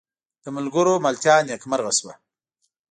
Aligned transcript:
د 0.43 0.45
ملګرو 0.55 0.93
ملتیا 1.05 1.35
نیکمرغه 1.49 1.93
شوه. 1.99 2.13